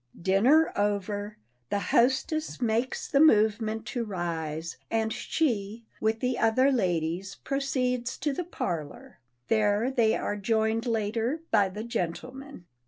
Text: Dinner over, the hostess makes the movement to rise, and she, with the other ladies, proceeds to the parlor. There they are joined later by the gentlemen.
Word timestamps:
Dinner 0.19 0.71
over, 0.75 1.37
the 1.69 1.77
hostess 1.77 2.59
makes 2.59 3.07
the 3.07 3.19
movement 3.19 3.85
to 3.93 4.03
rise, 4.03 4.77
and 4.89 5.13
she, 5.13 5.85
with 5.99 6.21
the 6.21 6.39
other 6.39 6.71
ladies, 6.71 7.35
proceeds 7.43 8.17
to 8.17 8.33
the 8.33 8.43
parlor. 8.43 9.19
There 9.47 9.91
they 9.91 10.15
are 10.15 10.37
joined 10.37 10.87
later 10.87 11.41
by 11.51 11.69
the 11.69 11.83
gentlemen. 11.83 12.65